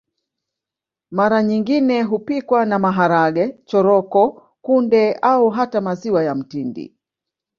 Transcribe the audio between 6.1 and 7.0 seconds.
ya mtindi